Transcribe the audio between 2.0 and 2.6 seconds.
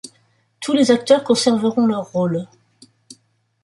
rôles.